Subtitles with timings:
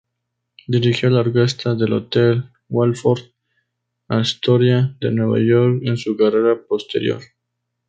[0.65, 7.21] Dirigió la orquesta del hotel Waldorf-Astoria de Nueva York en su carrera posterior.